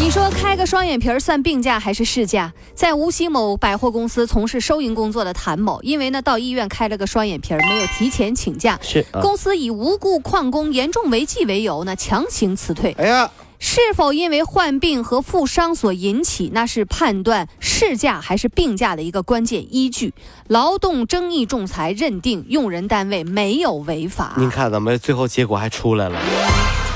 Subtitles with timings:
[0.00, 2.52] 你说开个双眼皮儿算病假还是事假？
[2.74, 12.92] 在无锡某百货公司从事收银工作的谭某，因为呢到医院开了个双眼皮儿，没有提前请假，是啊公司以无故旷工、严重违纪为由呢强行辞退。
[12.98, 13.30] 哎呀，
[13.60, 20.12] 是否因为患病和负伤所引起，那是判断事假还是病假的一个关键依据。
[20.48, 24.34] 劳动争议仲裁认定用人单位没有违法。
[24.36, 26.18] 您看咱们最后结果还出来了，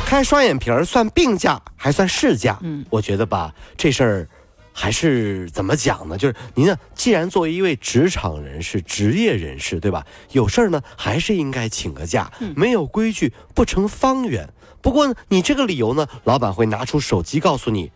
[0.06, 2.56] 开双眼皮儿算病假还算事假？
[2.62, 4.28] 嗯，我觉得吧，这事儿
[4.72, 6.16] 还是怎么讲呢？
[6.16, 10.06] 就是您呢，既然作为一位职场人士、职业人士，对吧？
[10.30, 12.30] 有事儿呢，还是应该请个假。
[12.54, 14.48] 没有规矩不成方圆。
[14.80, 17.90] 不过，你这个理由呢，老板会拿出手机告诉你，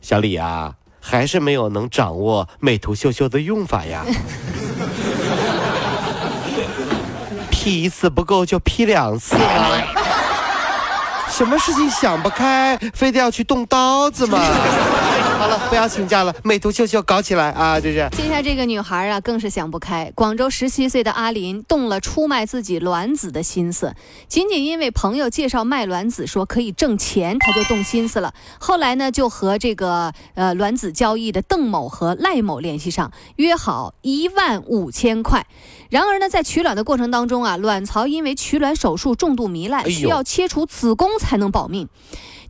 [0.00, 4.02] 小李啊，还是没有能掌握美图秀秀的用法呀。
[7.50, 9.42] P 一次不够就 P 两次吗？
[11.32, 14.38] 什么事情想不开，非得要去动刀子吗？
[15.40, 17.80] 好了，不要请假了，美图秀秀搞起来啊！
[17.80, 18.06] 这是。
[18.12, 20.12] 接下这个女孩啊，更是想不开。
[20.14, 23.94] 广州十七岁的阿林动了出卖自己卵子的心思，
[24.28, 28.32] 仅仅因为朋友介绍卖卵子说可以挣钱，她就动心思了。
[28.60, 35.46] 后来呢，就和这个呃卵子交易的邓某和赖某联系上，约好一万五千块。
[35.90, 41.88] 然而呢，在取卵的过程当中啊，卵巢因为取卵手术重度糜烂，需要切除子宫才能保命。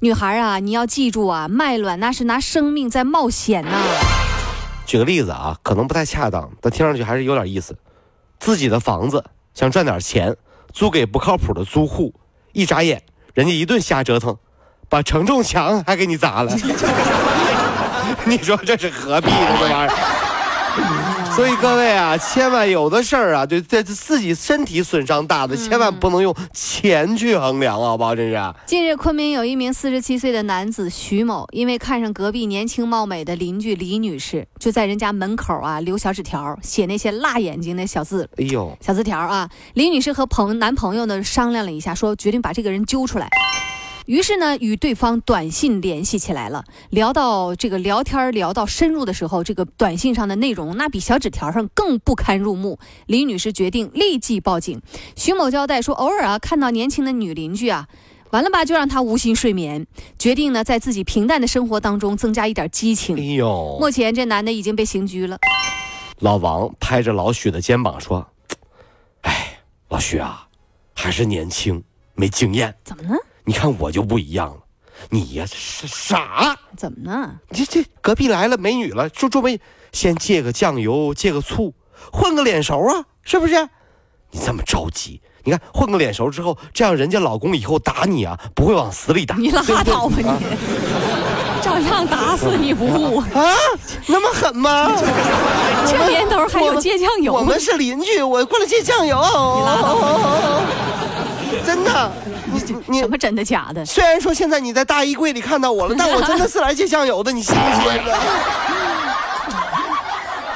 [0.00, 3.70] 女孩啊，你要记住啊，卖卵那是拿生命在冒险呐、
[4.86, 7.76] 举个例子啊，可能不太恰当，但听上去还是有点意思。
[8.40, 10.34] 自己的房子想赚点钱，
[10.72, 12.12] 租给不靠谱的租户，
[12.52, 13.02] 一眨眼，
[13.34, 14.36] 人家一顿瞎折腾，
[14.88, 16.52] 把承重墙还给你砸了。
[18.26, 19.56] 你说这是何必呢？
[19.60, 21.11] 这玩意儿。
[21.34, 28.14] 所以各位啊，千万有的事儿啊，对对自己身体损伤大的，千万不能用钱去衡量，好不好？
[28.14, 28.54] 这是。
[28.66, 38.28] 近日，昆明有一名四十七岁的男子徐某，因为看上隔壁年轻貌美的邻居李女士，就在人家门口啊留小纸条，写那些辣眼睛的小字。
[38.36, 43.28] 哎呦，小字条啊，李女士和朋男朋友呢商量了一下，说决定把这个人揪出来。
[44.06, 46.64] 于是呢，与对方短信联系起来了。
[46.90, 52.78] 聊到这个聊天聊到深入的时候，这个短信上的内容那比小纸条上更不堪入目。
[53.06, 54.80] 李女士决定立即报警。
[55.16, 57.88] 徐某交代说，偶尔啊看到年轻的女邻居啊。
[58.30, 59.86] 完了吧，就让她无心睡眠，
[60.18, 63.34] 决定呢，在自己平淡的生活当中增加一点激情哎情。
[63.34, 65.36] 呦，目前这男的已经被刑拘了。
[66.20, 68.26] 老王拍着老许的肩膀说
[69.22, 69.58] ：“哎，
[69.90, 70.48] 老许啊，
[70.94, 71.84] 还是年轻，
[72.14, 72.74] 没经验。
[72.84, 73.14] 怎么呢？
[73.44, 74.56] 你看我就不一样了，
[75.10, 76.56] 你呀是傻。
[76.76, 77.34] 怎么呢？
[77.50, 79.60] 这这隔壁来了美女了，就准备
[79.92, 81.74] 先借个酱油，借个醋，
[82.12, 83.68] 混个脸熟啊，是不是？
[84.30, 89.36] 你这么着急，你看混个脸熟之后，这样人家老公以后打你啊，不会往死里打。
[89.36, 90.24] 你拉倒吧你！
[90.24, 90.38] 啊
[91.62, 93.18] 照样打死你不误。
[93.32, 93.54] 啊，
[94.06, 94.90] 那么狠吗？
[95.86, 97.60] 这年头还有借酱油吗我们？
[97.60, 99.16] 是邻居，我过来借酱油。
[99.16, 99.98] 你拉倒
[101.64, 102.12] 真的，
[102.52, 103.84] 你你什么真的假的？
[103.84, 108.00] 虽然说现在你在大衣柜里看到我了，但我真的是来借酱油的，你信不信？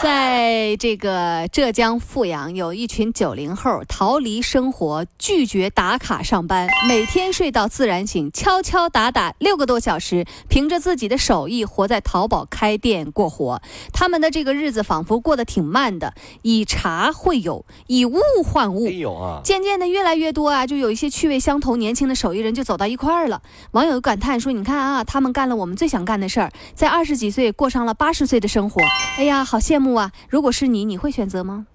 [0.06, 13.60] 在这个浙江富阳，有一群九零后逃离生活，拒绝打卡上班，每天睡到自然醒，敲敲打打六个多小时，凭着自己的手艺活在淘宝开店过活。
[13.92, 18.92] 他们的这个日子仿佛过得挺慢的，以茶会友，以物换物哎。
[18.92, 23.42] 呦啊，渐渐的，越来越多啊，就有一些趣味相投、年轻的手艺人就走到一块儿了。
[23.72, 28.80] 网友感叹说：“你看啊，他们干了我们最想干的事儿，在二十几岁过上了八十岁的生活。
[29.18, 30.12] 哎呀，好羡慕啊！
[30.28, 31.66] 如果是你，你会选择吗？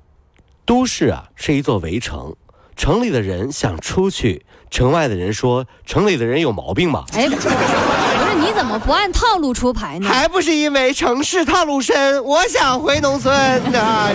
[0.65, 2.35] 都市啊是一座围城，
[2.75, 7.03] 城里的人想出去，城外的人说城里的人有毛病吧？
[7.13, 7.50] 哎，不是
[8.39, 10.07] 你怎么不按套路出牌呢？
[10.07, 13.33] 还不是因为城市套路深，我想回农村
[13.75, 14.09] 啊。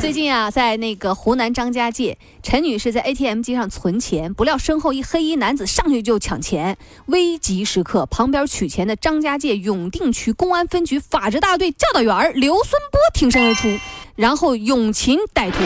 [0.00, 6.78] 最近啊，在那个湖南张家界，陈女士在 ATM 机上存钱，不料身后一黑衣男子上去就抢钱。
[7.06, 13.68] 危急时刻，旁边取钱的张家界永定区公安分局法制大队教导员刘孙波挺身而出，
[14.16, 15.58] 然后勇擒歹徒。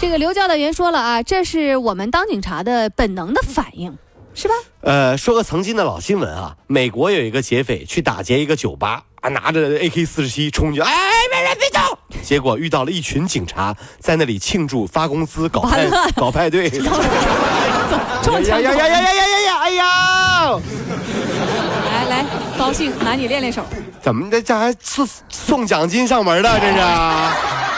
[0.00, 3.98] 这个刘教导员说了啊，这是我们当警察的本能的反应，
[4.34, 4.54] 是吧？
[4.82, 10.92] 呃，说个曾经的老新闻啊，美国有一个劫匪去打劫一个酒吧，啊，拿着 AK 四十七冲进，哎，
[11.30, 11.98] 别别别走！
[12.22, 16.70] 结果遇到了一群警察在那里庆祝发工资搞派 搞派对，
[18.22, 19.58] 撞墙呀呀呀呀呀呀呀！
[19.60, 20.60] 哎呀，
[21.90, 22.26] 来来，
[22.56, 23.64] 高兴拿你练练手。
[24.00, 27.77] 怎么的，这还送送奖金上门的，这是。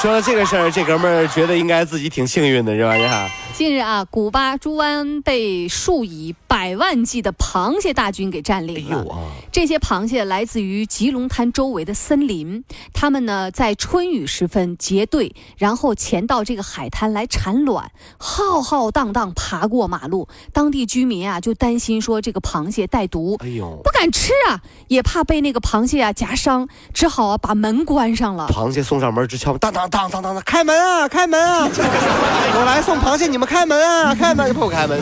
[0.00, 2.94] 说到这个事儿，这哥们儿觉得应该自己挺幸运的，是吧？
[2.96, 3.30] 你看。
[3.52, 9.04] 近日啊，古巴猪湾被数以百万计的螃蟹大军给占领了。
[9.52, 12.64] 这些螃蟹来自于吉隆滩周围的森林，
[12.94, 20.26] 它们呢在春雨时分结队，然后潜到这个海滩来产卵，浩浩荡荡爬过马路。
[20.54, 28.46] 当地居民啊就担心说这个螃蟹带毒，哎呦，不敢吃啊，也怕被那个螃蟹啊夹伤，只好啊把门关上了。
[28.48, 31.68] 螃蟹送上门直敲当当当当当当，开门啊，开门啊！
[31.68, 33.46] 我来送螃蟹，你们。
[33.46, 34.14] 开门啊！
[34.14, 34.98] 开门不开门？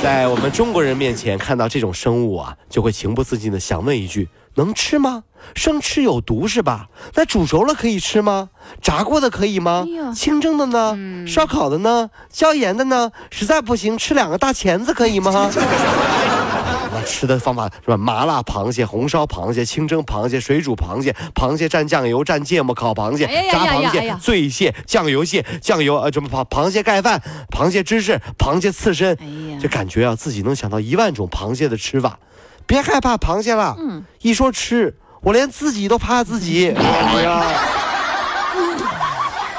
[0.00, 5.24] 在我们中国人面前看到这种生物啊，就会情不自禁的想问一句：能吃吗？
[5.56, 6.86] 生吃有毒是吧？
[7.14, 8.50] 那煮熟了可以吃吗？
[8.80, 9.84] 炸过的可以吗？
[10.14, 10.96] 清蒸的呢？
[11.26, 12.08] 烧烤的呢？
[12.30, 13.10] 椒盐的呢？
[13.30, 15.50] 实在不行，吃两个大钳子可以吗？
[17.04, 17.96] 吃的方法是吧？
[17.96, 29.16] 麻辣螃蟹、红烧螃蟹、清蒸螃蟹、水煮螃蟹、螃蟹蘸酱油、蘸芥末、烤螃蟹、炸螃蟹、醉蟹、酱油蟹、酱油呃什么螃螃蟹盖饭、螃蟹芝士、螃蟹刺身，
[29.58, 32.18] 就感觉啊自己能想到一万种螃蟹的吃法。
[32.66, 33.76] 别害怕螃蟹了，
[34.22, 36.68] 一说吃，我连自己都怕自己。
[36.76, 37.42] 哎呀！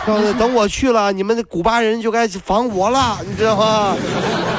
[0.39, 3.95] 等我去了，你们的古巴人就该防我了，你知道吗？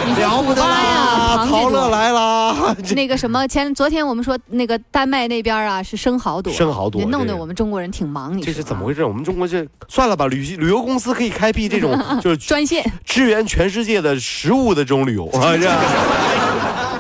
[0.05, 1.47] 了不得呀！
[1.49, 2.75] 陶乐来啦。
[2.95, 8.37] 那个什么，前昨天我们说那个丹麦那边啊是生蚝多，生蚝多，弄得我们中国人挺忙。
[8.37, 9.05] 你这是怎么回事？
[9.05, 15.79] 我们中国这算了吧，旅旅游公司可以开辟这种 就是专线支援全世界的食物的这种旅游啊， 这样。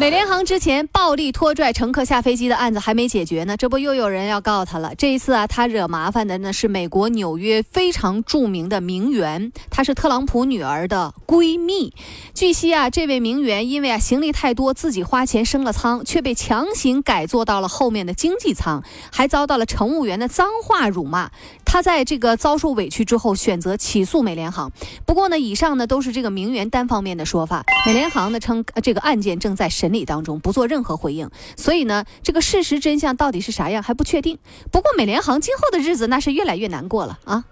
[0.01, 4.95] 美联航之前暴力拖拽乘客下飞机的案子还没解决呢，这不又有人要告他了？
[4.97, 11.93] 这一次啊，他惹麻烦的呢是美国纽约非常著名的名媛，她是特朗普女儿的闺蜜。
[12.33, 18.83] 据悉啊，这位名媛因为啊行李太多，自己花钱升了舱，却被强行改坐到了后面的经济舱，
[19.13, 21.31] 还遭到了乘务员的脏话辱骂。
[21.67, 24.73] 她在这个遭受委屈之后，选择起诉美联航。
[25.05, 27.65] 不过呢，以上呢都是这个名媛单方面的说法。
[27.87, 29.91] 美联航呢称这个案件正在审。
[29.91, 34.39] 理当中不做任何回应，所以呢，这个事实真相到底是啥样还不确定。
[34.71, 37.45] 不过美联航今后的日子那是越来越难过了啊。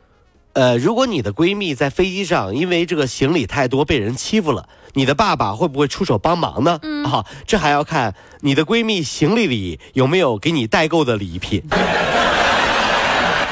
[0.58, 6.81] 呃，如果你的闺蜜在飞机上因为这个行李太多被人欺负了，你的爸爸会不会出手帮忙呢？
[7.05, 11.62] 啊，这还要看你的闺蜜行李里有没有给你代购的礼品。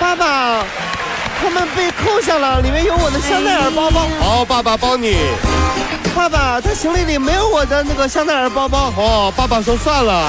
[0.00, 0.64] 爸爸，
[1.40, 4.08] 他们被扣下了，里面有我的香奈儿包包。
[4.18, 5.14] 好，爸爸帮你。
[6.12, 8.92] 爸爸，他行李里没有我的那个香奈儿包包。
[8.96, 10.28] 哦，爸爸说算了。